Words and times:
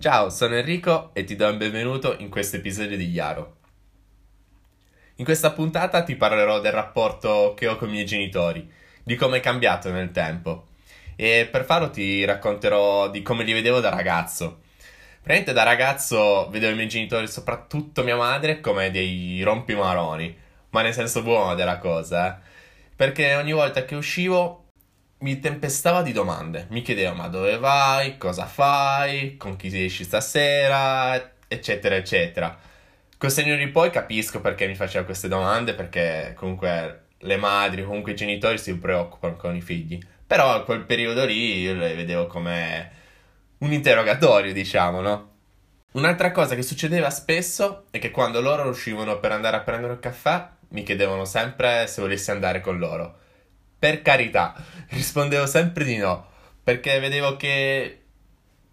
Ciao, 0.00 0.30
sono 0.30 0.54
Enrico 0.54 1.10
e 1.12 1.24
ti 1.24 1.36
do 1.36 1.46
il 1.48 1.58
benvenuto 1.58 2.16
in 2.20 2.30
questo 2.30 2.56
episodio 2.56 2.96
di 2.96 3.10
Iaro. 3.10 3.56
In 5.16 5.26
questa 5.26 5.50
puntata 5.50 6.02
ti 6.02 6.16
parlerò 6.16 6.58
del 6.58 6.72
rapporto 6.72 7.52
che 7.54 7.68
ho 7.68 7.76
con 7.76 7.88
i 7.88 7.92
miei 7.92 8.06
genitori, 8.06 8.66
di 9.02 9.14
come 9.14 9.36
è 9.36 9.40
cambiato 9.40 9.90
nel 9.90 10.10
tempo 10.10 10.68
e 11.16 11.46
per 11.52 11.66
farlo 11.66 11.90
ti 11.90 12.24
racconterò 12.24 13.10
di 13.10 13.20
come 13.20 13.44
li 13.44 13.52
vedevo 13.52 13.80
da 13.80 13.90
ragazzo. 13.90 14.60
Praticamente 15.22 15.52
da 15.52 15.64
ragazzo 15.64 16.48
vedevo 16.48 16.72
i 16.72 16.76
miei 16.76 16.88
genitori, 16.88 17.28
soprattutto 17.28 18.02
mia 18.02 18.16
madre, 18.16 18.60
come 18.60 18.90
dei 18.90 19.42
rompimaroni, 19.42 20.34
ma 20.70 20.80
nel 20.80 20.94
senso 20.94 21.20
buono 21.20 21.54
della 21.54 21.76
cosa, 21.76 22.26
eh? 22.26 22.40
Perché 22.96 23.34
ogni 23.34 23.52
volta 23.52 23.84
che 23.84 23.96
uscivo 23.96 24.69
mi 25.20 25.38
tempestava 25.38 26.02
di 26.02 26.12
domande. 26.12 26.66
Mi 26.70 26.82
chiedeva 26.82 27.12
ma 27.12 27.28
dove 27.28 27.58
vai, 27.58 28.16
cosa 28.16 28.46
fai, 28.46 29.36
con 29.36 29.56
chi 29.56 29.84
esci 29.84 30.04
stasera, 30.04 31.32
eccetera, 31.48 31.96
eccetera. 31.96 32.58
Col 33.18 33.30
segno 33.30 33.56
di 33.56 33.68
poi 33.68 33.90
capisco 33.90 34.40
perché 34.40 34.66
mi 34.66 34.74
faceva 34.74 35.04
queste 35.04 35.28
domande, 35.28 35.74
perché 35.74 36.32
comunque 36.36 37.04
le 37.18 37.36
madri, 37.36 37.84
comunque 37.84 38.12
i 38.12 38.16
genitori 38.16 38.56
si 38.58 38.76
preoccupano 38.78 39.36
con 39.36 39.54
i 39.54 39.60
figli. 39.60 39.98
Però 40.26 40.52
a 40.54 40.64
quel 40.64 40.84
periodo 40.84 41.24
lì 41.26 41.60
io 41.60 41.74
le 41.74 41.94
vedevo 41.94 42.26
come 42.26 42.90
un 43.58 43.72
interrogatorio, 43.72 44.52
diciamo, 44.52 45.00
no? 45.00 45.28
Un'altra 45.92 46.30
cosa 46.30 46.54
che 46.54 46.62
succedeva 46.62 47.10
spesso 47.10 47.86
è 47.90 47.98
che 47.98 48.10
quando 48.10 48.40
loro 48.40 48.68
uscivano 48.68 49.18
per 49.18 49.32
andare 49.32 49.56
a 49.56 49.60
prendere 49.60 49.94
il 49.94 49.98
caffè, 49.98 50.46
mi 50.68 50.82
chiedevano 50.84 51.24
sempre 51.24 51.86
se 51.88 52.00
volessi 52.00 52.30
andare 52.30 52.60
con 52.60 52.78
loro. 52.78 53.18
Per 53.80 54.02
carità, 54.02 54.54
rispondevo 54.90 55.46
sempre 55.46 55.84
di 55.84 55.96
no, 55.96 56.26
perché 56.62 57.00
vedevo 57.00 57.36
che... 57.36 57.96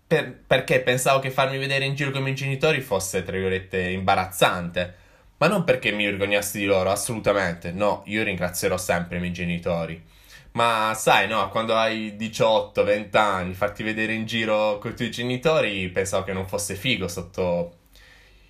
Per... 0.05 0.43
perché 0.45 0.81
pensavo 0.81 1.20
che 1.20 1.31
farmi 1.31 1.57
vedere 1.57 1.85
in 1.85 1.95
giro 1.95 2.11
con 2.11 2.20
i 2.20 2.23
miei 2.23 2.35
genitori 2.35 2.81
fosse, 2.81 3.23
tra 3.23 3.31
virgolette, 3.31 3.79
imbarazzante. 3.89 4.95
Ma 5.37 5.48
non 5.48 5.63
perché 5.63 5.91
mi 5.91 6.04
vergognassi 6.04 6.57
di 6.57 6.65
loro, 6.65 6.91
assolutamente. 6.91 7.71
No, 7.71 8.04
io 8.07 8.23
ringrazierò 8.23 8.77
sempre 8.77 9.15
i 9.15 9.20
miei 9.21 9.32
genitori. 9.32 10.04
Ma 10.51 10.93
sai, 10.93 11.27
no, 11.27 11.48
quando 11.49 11.76
hai 11.76 12.17
18, 12.17 12.84
20 12.84 13.17
anni, 13.17 13.54
farti 13.54 13.84
vedere 13.84 14.13
in 14.13 14.26
giro 14.26 14.77
con 14.79 14.91
i 14.91 14.95
tuoi 14.95 15.12
genitori, 15.12 15.87
pensavo 15.89 16.26
che 16.26 16.34
non 16.34 16.48
fosse 16.48 16.76
figo 16.76 17.07
sotto 17.07 17.77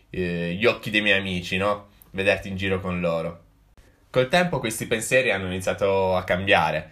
eh, 0.10 0.54
gli 0.54 0.66
occhi 0.66 0.90
dei 0.90 1.02
miei 1.02 1.20
amici, 1.20 1.58
no? 1.58 1.90
Vederti 2.12 2.48
in 2.48 2.56
giro 2.56 2.80
con 2.80 3.00
loro. 3.00 3.47
Col 4.18 4.30
tempo 4.30 4.58
questi 4.58 4.88
pensieri 4.88 5.30
hanno 5.30 5.46
iniziato 5.46 6.16
a 6.16 6.24
cambiare. 6.24 6.90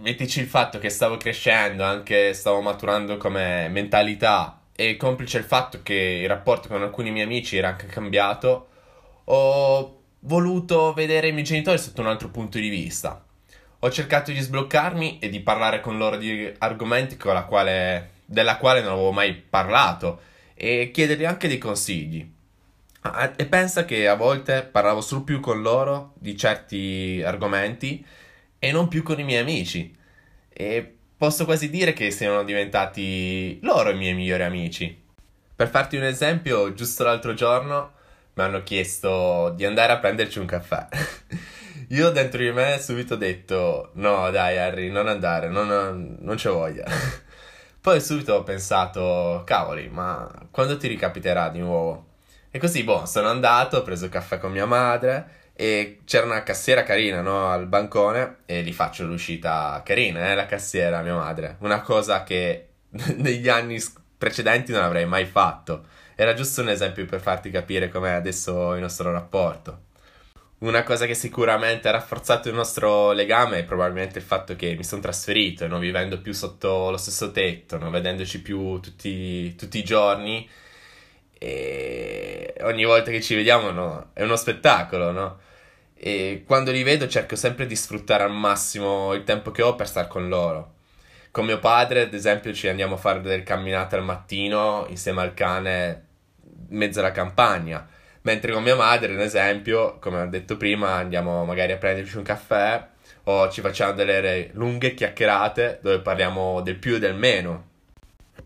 Mettici 0.00 0.40
il 0.40 0.46
fatto 0.46 0.78
che 0.78 0.90
stavo 0.90 1.16
crescendo, 1.16 1.84
anche 1.84 2.34
stavo 2.34 2.60
maturando 2.60 3.16
come 3.16 3.70
mentalità 3.70 4.60
e 4.76 4.98
complice 4.98 5.38
il 5.38 5.44
fatto 5.44 5.80
che 5.82 5.94
il 5.94 6.28
rapporto 6.28 6.68
con 6.68 6.82
alcuni 6.82 7.10
miei 7.10 7.24
amici 7.24 7.56
era 7.56 7.68
anche 7.68 7.86
cambiato, 7.86 8.68
ho 9.24 10.02
voluto 10.18 10.92
vedere 10.92 11.28
i 11.28 11.32
miei 11.32 11.44
genitori 11.44 11.78
sotto 11.78 12.02
un 12.02 12.08
altro 12.08 12.28
punto 12.28 12.58
di 12.58 12.68
vista. 12.68 13.24
Ho 13.78 13.90
cercato 13.90 14.32
di 14.32 14.40
sbloccarmi 14.40 15.18
e 15.18 15.30
di 15.30 15.40
parlare 15.40 15.80
con 15.80 15.96
loro 15.96 16.18
di 16.18 16.52
argomenti 16.58 17.16
quale, 17.16 18.10
della 18.26 18.58
quale 18.58 18.82
non 18.82 18.92
avevo 18.92 19.12
mai 19.12 19.32
parlato 19.32 20.20
e 20.52 20.90
chiedergli 20.92 21.24
anche 21.24 21.48
dei 21.48 21.56
consigli. 21.56 22.40
Ah, 23.04 23.32
e 23.36 23.46
pensa 23.46 23.84
che 23.84 24.06
a 24.06 24.14
volte 24.14 24.62
parlavo 24.62 25.00
solo 25.00 25.22
più 25.24 25.40
con 25.40 25.60
loro 25.60 26.12
di 26.18 26.36
certi 26.36 27.20
argomenti 27.24 28.04
e 28.60 28.70
non 28.70 28.86
più 28.86 29.02
con 29.02 29.18
i 29.18 29.24
miei 29.24 29.40
amici. 29.40 29.92
E 30.48 30.94
posso 31.16 31.44
quasi 31.44 31.68
dire 31.68 31.92
che 31.92 32.12
siano 32.12 32.44
diventati 32.44 33.58
loro 33.62 33.90
i 33.90 33.96
miei 33.96 34.14
migliori 34.14 34.44
amici. 34.44 35.00
Per 35.54 35.68
farti 35.68 35.96
un 35.96 36.04
esempio, 36.04 36.72
giusto 36.74 37.02
l'altro 37.02 37.34
giorno 37.34 37.92
mi 38.34 38.44
hanno 38.44 38.62
chiesto 38.62 39.52
di 39.56 39.64
andare 39.64 39.92
a 39.92 39.98
prenderci 39.98 40.38
un 40.38 40.46
caffè. 40.46 40.86
Io 41.90 42.10
dentro 42.10 42.40
di 42.40 42.52
me 42.52 42.78
subito 42.80 43.14
ho 43.14 43.16
detto: 43.16 43.90
No, 43.94 44.30
dai, 44.30 44.58
Harry, 44.58 44.90
non 44.90 45.08
andare, 45.08 45.48
non, 45.48 46.16
non 46.20 46.36
c'è 46.36 46.50
voglia. 46.50 46.84
Poi 47.80 48.00
subito 48.00 48.34
ho 48.34 48.42
pensato: 48.44 49.42
Cavoli, 49.44 49.88
ma 49.88 50.30
quando 50.52 50.76
ti 50.76 50.86
ricapiterà 50.86 51.48
di 51.48 51.58
nuovo? 51.58 52.10
E 52.54 52.58
così, 52.58 52.84
boh, 52.84 53.06
sono 53.06 53.28
andato, 53.28 53.78
ho 53.78 53.82
preso 53.82 54.10
caffè 54.10 54.36
con 54.36 54.52
mia 54.52 54.66
madre 54.66 55.52
e 55.54 56.00
c'era 56.04 56.26
una 56.26 56.42
cassiera 56.42 56.82
carina, 56.82 57.22
no, 57.22 57.48
al 57.48 57.66
bancone 57.66 58.40
e 58.44 58.62
gli 58.62 58.74
faccio 58.74 59.06
l'uscita 59.06 59.80
carina, 59.82 60.30
eh, 60.30 60.34
la 60.34 60.44
cassiera, 60.44 61.00
mia 61.00 61.14
madre. 61.14 61.56
Una 61.60 61.80
cosa 61.80 62.24
che 62.24 62.68
negli 63.16 63.48
anni 63.48 63.82
precedenti 64.18 64.70
non 64.70 64.82
avrei 64.82 65.06
mai 65.06 65.24
fatto. 65.24 65.86
Era 66.14 66.34
giusto 66.34 66.60
un 66.60 66.68
esempio 66.68 67.06
per 67.06 67.22
farti 67.22 67.50
capire 67.50 67.88
com'è 67.88 68.10
adesso 68.10 68.74
il 68.74 68.82
nostro 68.82 69.10
rapporto. 69.10 69.84
Una 70.58 70.82
cosa 70.82 71.06
che 71.06 71.14
sicuramente 71.14 71.88
ha 71.88 71.92
rafforzato 71.92 72.50
il 72.50 72.54
nostro 72.54 73.12
legame 73.12 73.60
è 73.60 73.64
probabilmente 73.64 74.18
il 74.18 74.24
fatto 74.24 74.56
che 74.56 74.74
mi 74.76 74.84
sono 74.84 75.00
trasferito, 75.00 75.66
non 75.66 75.80
vivendo 75.80 76.20
più 76.20 76.34
sotto 76.34 76.90
lo 76.90 76.98
stesso 76.98 77.30
tetto, 77.30 77.78
non 77.78 77.90
vedendoci 77.90 78.42
più 78.42 78.78
tutti, 78.78 79.54
tutti 79.54 79.78
i 79.78 79.84
giorni 79.84 80.46
e 81.42 82.54
ogni 82.60 82.84
volta 82.84 83.10
che 83.10 83.20
ci 83.20 83.34
vediamo 83.34 83.72
no, 83.72 84.10
è 84.12 84.22
uno 84.22 84.36
spettacolo, 84.36 85.10
no? 85.10 85.40
E 85.92 86.44
quando 86.46 86.70
li 86.70 86.84
vedo 86.84 87.08
cerco 87.08 87.34
sempre 87.34 87.66
di 87.66 87.74
sfruttare 87.74 88.22
al 88.22 88.30
massimo 88.30 89.12
il 89.12 89.24
tempo 89.24 89.50
che 89.50 89.62
ho 89.62 89.74
per 89.74 89.88
stare 89.88 90.06
con 90.06 90.28
loro. 90.28 90.74
Con 91.32 91.44
mio 91.44 91.58
padre, 91.58 92.02
ad 92.02 92.14
esempio, 92.14 92.52
ci 92.52 92.68
andiamo 92.68 92.94
a 92.94 92.98
fare 92.98 93.20
delle 93.20 93.42
camminate 93.42 93.96
al 93.96 94.04
mattino 94.04 94.86
insieme 94.88 95.22
al 95.22 95.34
cane 95.34 96.06
in 96.70 96.76
mezzo 96.76 97.00
alla 97.00 97.10
campagna. 97.10 97.88
Mentre 98.22 98.52
con 98.52 98.62
mia 98.62 98.76
madre, 98.76 99.12
ad 99.12 99.20
esempio, 99.20 99.98
come 99.98 100.20
ho 100.20 100.26
detto 100.26 100.56
prima, 100.56 100.92
andiamo 100.94 101.44
magari 101.44 101.72
a 101.72 101.76
prenderci 101.76 102.18
un 102.18 102.22
caffè 102.22 102.86
o 103.24 103.48
ci 103.50 103.60
facciamo 103.60 103.94
delle 103.94 104.50
lunghe 104.52 104.94
chiacchierate 104.94 105.80
dove 105.82 105.98
parliamo 106.00 106.60
del 106.60 106.76
più 106.76 106.94
e 106.94 106.98
del 107.00 107.14
meno 107.16 107.70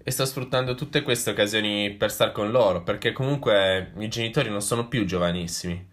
e 0.08 0.12
sto 0.12 0.24
sfruttando 0.24 0.76
tutte 0.76 1.02
queste 1.02 1.30
occasioni 1.30 1.90
per 1.90 2.12
star 2.12 2.30
con 2.30 2.52
loro, 2.52 2.84
perché 2.84 3.10
comunque 3.10 3.90
i 3.98 4.06
genitori 4.06 4.48
non 4.48 4.62
sono 4.62 4.86
più 4.86 5.04
giovanissimi 5.04 5.84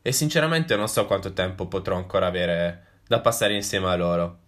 e 0.00 0.12
sinceramente 0.12 0.76
non 0.76 0.86
so 0.86 1.04
quanto 1.04 1.32
tempo 1.32 1.66
potrò 1.66 1.96
ancora 1.96 2.26
avere 2.26 2.84
da 3.08 3.18
passare 3.18 3.54
insieme 3.54 3.88
a 3.88 3.96
loro. 3.96 4.38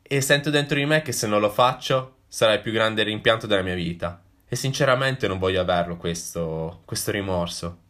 E 0.00 0.22
sento 0.22 0.48
dentro 0.48 0.76
di 0.78 0.86
me 0.86 1.02
che 1.02 1.12
se 1.12 1.26
non 1.26 1.40
lo 1.40 1.50
faccio 1.50 2.20
sarà 2.26 2.54
il 2.54 2.62
più 2.62 2.72
grande 2.72 3.02
rimpianto 3.02 3.46
della 3.46 3.60
mia 3.60 3.74
vita 3.74 4.22
e 4.48 4.56
sinceramente 4.56 5.28
non 5.28 5.38
voglio 5.38 5.60
averlo 5.60 5.98
questo, 5.98 6.80
questo 6.86 7.10
rimorso. 7.10 7.80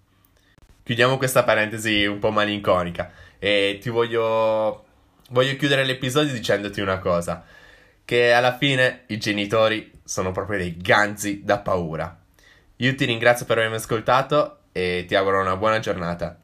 Chiudiamo 0.83 1.19
questa 1.19 1.45
parentesi 1.45 2.05
un 2.05 2.19
po' 2.19 2.33
malinconica 2.33 3.13
e 3.39 3.79
ti 3.81 3.91
voglio 3.91 4.87
voglio 5.29 5.55
chiudere 5.55 5.85
l'episodio 5.85 6.33
dicendoti 6.33 6.81
una 6.81 6.99
cosa 6.99 7.45
che 8.05 8.33
alla 8.33 8.57
fine 8.57 9.05
i 9.09 9.19
genitori 9.19 9.91
sono 10.05 10.33
proprio 10.33 10.59
dei 10.59 10.77
ganzi 10.77 11.43
da 11.45 11.59
paura. 11.59 12.19
Io 12.77 12.95
ti 12.95 13.05
ringrazio 13.05 13.47
per 13.47 13.59
avermi 13.59 13.77
ascoltato 13.77 14.59
e 14.73 15.05
ti 15.07 15.15
auguro 15.15 15.41
una 15.41 15.57
buona 15.57 15.79
giornata. 15.79 16.42